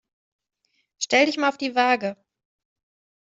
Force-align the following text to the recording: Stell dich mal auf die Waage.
Stell 0.97 1.27
dich 1.27 1.37
mal 1.37 1.49
auf 1.49 1.59
die 1.59 1.75
Waage. 1.75 2.17